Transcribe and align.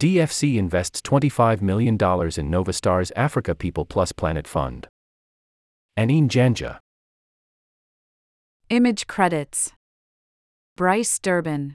DFC 0.00 0.56
invests 0.56 1.02
$25 1.02 1.60
million 1.60 1.92
in 1.92 1.98
Novastar's 1.98 3.12
Africa 3.16 3.54
People 3.54 3.84
Plus 3.84 4.12
Planet 4.12 4.48
Fund. 4.48 4.88
Annie 5.94 6.22
Njanja. 6.22 6.78
Image 8.70 9.06
credits 9.06 9.72
Bryce 10.74 11.18
Durbin. 11.18 11.74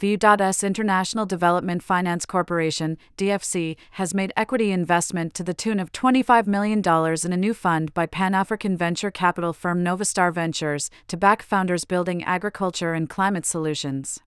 U.S. 0.00 0.64
International 0.64 1.24
Development 1.24 1.80
Finance 1.80 2.26
Corporation, 2.26 2.98
DFC, 3.16 3.76
has 3.92 4.12
made 4.12 4.32
equity 4.36 4.72
investment 4.72 5.32
to 5.34 5.44
the 5.44 5.54
tune 5.54 5.78
of 5.78 5.92
$25 5.92 6.48
million 6.48 6.82
in 7.24 7.32
a 7.32 7.36
new 7.36 7.54
fund 7.54 7.94
by 7.94 8.06
Pan 8.06 8.34
African 8.34 8.76
venture 8.76 9.12
capital 9.12 9.52
firm 9.52 9.84
Novastar 9.84 10.34
Ventures 10.34 10.90
to 11.06 11.16
back 11.16 11.42
founders 11.42 11.84
building 11.84 12.24
agriculture 12.24 12.92
and 12.92 13.08
climate 13.08 13.46
solutions. 13.46 14.18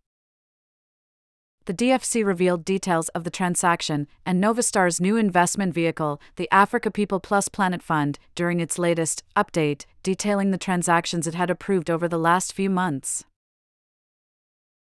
The 1.65 1.73
DFC 1.73 2.25
revealed 2.25 2.65
details 2.65 3.09
of 3.09 3.23
the 3.23 3.29
transaction 3.29 4.07
and 4.25 4.41
Novastar's 4.41 4.99
new 4.99 5.17
investment 5.17 5.73
vehicle, 5.73 6.19
the 6.35 6.49
Africa 6.51 6.89
People 6.89 7.19
Plus 7.19 7.47
Planet 7.47 7.83
Fund, 7.83 8.17
during 8.33 8.59
its 8.59 8.79
latest 8.79 9.23
update, 9.35 9.85
detailing 10.01 10.51
the 10.51 10.57
transactions 10.57 11.27
it 11.27 11.35
had 11.35 11.49
approved 11.49 11.89
over 11.89 12.07
the 12.07 12.17
last 12.17 12.53
few 12.53 12.69
months. 12.69 13.23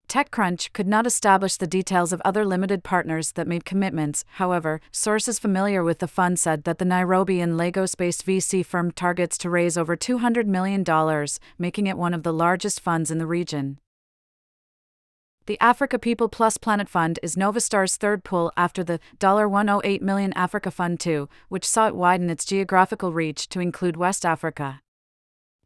TechCrunch 0.09 0.73
could 0.73 0.87
not 0.87 1.07
establish 1.07 1.57
the 1.57 1.65
details 1.65 2.13
of 2.13 2.21
other 2.23 2.45
limited 2.45 2.83
partners 2.83 3.31
that 3.31 3.47
made 3.47 3.65
commitments. 3.65 4.25
However, 4.33 4.79
sources 4.91 5.39
familiar 5.39 5.83
with 5.83 5.99
the 5.99 6.07
fund 6.07 6.37
said 6.37 6.65
that 6.65 6.77
the 6.77 6.85
Nairobi 6.85 7.41
and 7.41 7.57
Lagos 7.57 7.95
based 7.95 8.25
VC 8.25 8.63
firm 8.63 8.91
targets 8.91 9.37
to 9.39 9.49
raise 9.49 9.77
over 9.77 9.97
$200 9.97 10.45
million, 10.45 10.83
making 11.57 11.87
it 11.87 11.97
one 11.97 12.13
of 12.13 12.23
the 12.23 12.33
largest 12.33 12.79
funds 12.79 13.09
in 13.09 13.17
the 13.17 13.25
region. 13.25 13.79
The 15.45 15.59
Africa 15.59 15.99
People 15.99 16.29
Plus 16.29 16.57
Planet 16.57 16.87
Fund 16.87 17.19
is 17.21 17.35
Novastar's 17.35 17.97
third 17.97 18.23
pull 18.23 18.53
after 18.55 18.81
the 18.81 19.01
108 19.19 20.01
million 20.01 20.31
Africa 20.37 20.71
Fund 20.71 21.01
2, 21.01 21.27
which 21.49 21.67
saw 21.67 21.87
it 21.87 21.97
widen 21.97 22.29
its 22.29 22.45
geographical 22.45 23.11
reach 23.11 23.49
to 23.49 23.59
include 23.59 23.97
West 23.97 24.25
Africa. 24.25 24.79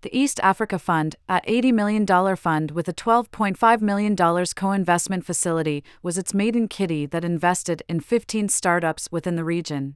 The 0.01 0.17
East 0.17 0.39
Africa 0.41 0.79
Fund, 0.79 1.15
a 1.29 1.41
$80 1.41 1.73
million 1.73 2.35
fund 2.35 2.71
with 2.71 2.87
a 2.87 2.93
$12.5 2.93 3.81
million 3.81 4.15
co 4.15 4.71
investment 4.71 5.23
facility, 5.23 5.83
was 6.01 6.17
its 6.17 6.33
maiden 6.33 6.67
kitty 6.67 7.05
that 7.05 7.23
invested 7.23 7.83
in 7.87 7.99
15 7.99 8.49
startups 8.49 9.09
within 9.11 9.35
the 9.35 9.43
region. 9.43 9.95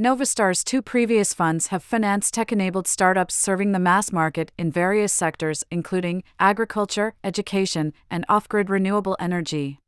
Novastar's 0.00 0.64
two 0.64 0.80
previous 0.80 1.34
funds 1.34 1.66
have 1.66 1.82
financed 1.82 2.32
tech 2.32 2.50
enabled 2.50 2.88
startups 2.88 3.34
serving 3.34 3.72
the 3.72 3.78
mass 3.78 4.10
market 4.10 4.50
in 4.56 4.72
various 4.72 5.12
sectors, 5.12 5.62
including 5.70 6.22
agriculture, 6.38 7.12
education, 7.22 7.92
and 8.10 8.24
off 8.26 8.48
grid 8.48 8.70
renewable 8.70 9.14
energy. 9.20 9.78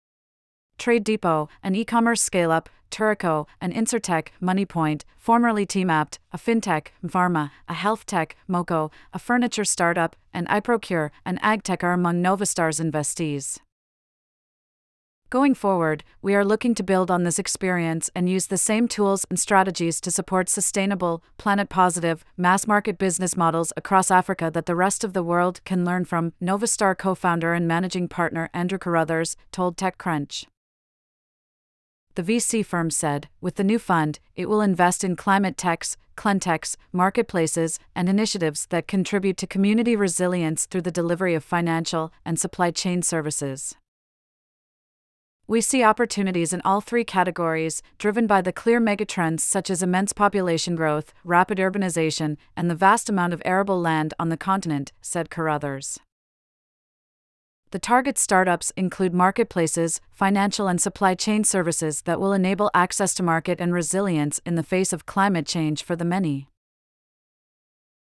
Trade 0.77 1.03
Depot, 1.03 1.49
an 1.63 1.75
e 1.75 1.87
commerce 1.87 2.21
scale 2.21 2.51
up, 2.51 2.69
Turaco, 2.91 3.47
an 3.59 3.73
Insurtech, 3.73 4.29
Moniepoint, 4.43 5.05
formerly 5.17 5.65
TeamApt, 5.65 6.19
a 6.31 6.37
fintech, 6.37 6.89
Pharma, 7.07 7.51
a 7.67 7.73
health 7.73 8.05
tech, 8.05 8.37
Moko, 8.47 8.93
a 9.15 9.19
furniture 9.19 9.65
startup, 9.65 10.15
and 10.35 10.47
iProcure, 10.49 11.09
an 11.25 11.39
agtech 11.39 11.83
are 11.83 11.95
among 11.95 12.23
Novastar's 12.23 12.79
investees. 12.79 13.61
Going 15.33 15.55
forward, 15.55 16.05
we 16.21 16.35
are 16.35 16.45
looking 16.45 16.75
to 16.75 16.83
build 16.83 17.11
on 17.11 17.23
this 17.23 17.39
experience 17.39 18.11
and 18.15 18.29
use 18.29 18.49
the 18.49 18.59
same 18.59 18.87
tools 18.87 19.25
and 19.31 19.41
strategies 19.41 19.99
to 20.03 20.11
support 20.11 20.51
sustainable, 20.51 21.25
planet 21.39 21.71
positive, 21.71 22.23
mass 22.37 22.67
market 22.67 22.99
business 22.99 23.35
models 23.35 23.73
across 23.75 24.11
Africa 24.11 24.51
that 24.53 24.67
the 24.67 24.75
rest 24.75 25.05
of 25.05 25.15
the 25.15 25.23
world 25.23 25.63
can 25.65 25.87
learn 25.87 26.05
from, 26.05 26.35
Novastar 26.43 26.95
co 26.99 27.15
founder 27.15 27.55
and 27.55 27.67
managing 27.67 28.09
partner 28.09 28.51
Andrew 28.53 28.77
Carruthers 28.77 29.35
told 29.53 29.79
TechCrunch 29.79 30.45
the 32.15 32.23
VC 32.23 32.63
firm 32.63 32.91
said, 32.91 33.31
with 33.41 33.55
the 33.55 33.65
new 33.65 33.79
fund, 33.79 34.21
it 34.37 34.47
will 34.47 34.61
invest 34.61 35.03
in 35.03 35.17
climate 35.17 35.57
techs, 35.57 35.97
cleantechs, 36.15 36.77
marketplaces, 36.93 37.79
and 37.97 38.07
initiatives 38.07 38.67
that 38.67 38.87
contribute 38.87 39.39
to 39.39 39.47
community 39.47 39.97
resilience 39.97 40.67
through 40.67 40.83
the 40.83 40.91
delivery 40.91 41.35
of 41.35 41.43
financial 41.43 42.13
and 42.23 42.39
supply 42.39 42.71
chain 42.71 43.01
services. 43.01 43.77
We 45.53 45.61
see 45.61 45.85
opportunities 45.85 46.55
in 46.55 46.63
all 46.65 46.81
three 46.81 47.05
categories, 47.05 47.83
driven 47.99 48.27
by 48.27 48.41
the 48.41 48.55
clear 48.55 48.81
megatrends 48.81 49.41
such 49.41 49.69
as 49.69 49.83
immense 49.83 50.15
population 50.15 50.75
growth, 50.75 51.13
rapid 51.25 51.59
urbanization, 51.59 52.39
and 52.57 52.71
the 52.71 52.75
vast 52.75 53.11
amount 53.11 53.35
of 53.35 53.43
arable 53.45 53.79
land 53.79 54.15
on 54.19 54.31
the 54.31 54.39
continent, 54.39 54.93
said 55.03 55.29
Carruthers. 55.29 55.99
The 57.71 57.79
target 57.79 58.17
startups 58.17 58.73
include 58.79 59.13
marketplaces, 59.13 60.01
financial 60.11 60.69
and 60.69 60.81
supply 60.81 61.15
chain 61.15 61.45
services 61.45 62.01
that 62.07 62.19
will 62.19 62.33
enable 62.33 62.71
access 62.73 63.13
to 63.17 63.23
market 63.23 63.61
and 63.61 63.75
resilience 63.75 64.41
in 64.47 64.55
the 64.55 64.63
face 64.63 64.91
of 64.95 65.05
climate 65.05 65.45
change 65.45 65.83
for 65.83 65.97
the 65.97 66.07
many. 66.07 66.49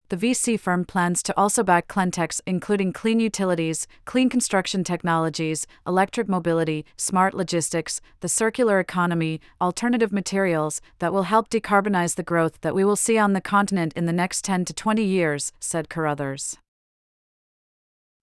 The 0.09 0.17
VC 0.17 0.59
firm 0.59 0.85
plans 0.85 1.21
to 1.25 1.37
also 1.37 1.65
back 1.65 1.89
cleantechs 1.89 2.41
including 2.47 2.93
clean 2.93 3.19
utilities, 3.19 3.89
clean 4.05 4.29
construction 4.29 4.85
technologies, 4.85 5.67
electric 5.85 6.29
mobility, 6.29 6.85
smart 6.97 7.35
logistics, 7.35 8.01
the 8.21 8.29
circular 8.29 8.79
economy, 8.79 9.41
alternative 9.61 10.13
materials 10.13 10.81
that 11.01 11.13
will 11.13 11.25
help 11.25 11.51
decarbonize 11.51 12.15
the 12.15 12.23
growth 12.23 12.61
that 12.61 12.75
we 12.75 12.85
will 12.85 12.95
see 12.95 13.19
on 13.19 13.33
the 13.33 13.41
continent 13.41 13.93
in 13.97 14.07
the 14.07 14.13
next 14.13 14.45
10 14.45 14.65
to 14.67 14.73
20 14.73 15.03
years, 15.03 15.53
said 15.59 15.89
Carruthers. 15.89 16.57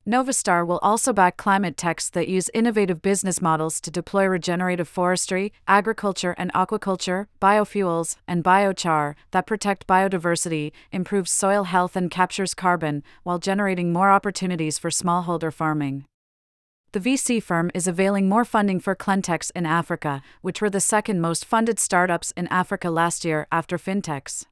Novastar 0.06 0.68
will 0.68 0.80
also 0.80 1.14
back 1.14 1.38
climate 1.38 1.78
techs 1.78 2.09
that 2.09 2.28
use 2.28 2.50
innovative 2.53 3.02
business 3.02 3.41
models 3.41 3.80
to 3.80 3.90
deploy 3.90 4.25
regenerative 4.25 4.88
forestry, 4.88 5.53
agriculture 5.66 6.36
and 6.38 6.52
aquaculture, 6.52 7.28
biofuels, 7.41 8.18
and 8.28 8.44
biochar 8.44 9.16
that 9.31 9.47
protect 9.47 9.88
biodiversity, 9.88 10.74
improves 10.91 11.31
soil 11.31 11.64
health, 11.64 11.96
and 11.96 12.12
captures 12.12 12.53
carbon, 12.53 13.02
while 13.24 13.40
generating 13.40 13.94
more 13.94 14.12
opportunities 14.12 14.78
for 14.78 14.90
smallholder 14.90 15.53
farming. 15.53 16.03
The 16.91 17.00
VC 17.00 17.41
firm 17.41 17.72
is 17.74 17.88
availing 17.88 18.28
more 18.28 18.44
funding 18.44 18.81
for 18.81 18.97
cleantechs 18.97 19.52
in 19.56 19.66
Africa, 19.66 20.22
which 20.41 20.62
were 20.62 20.70
the 20.70 20.81
second 20.81 21.22
most 21.22 21.46
funded 21.46 21.80
startups 21.80 22.34
in 22.35 22.47
Africa 22.47 22.90
last 22.90 23.24
year 23.24 23.47
after 23.53 23.78
fintechs. 23.78 24.46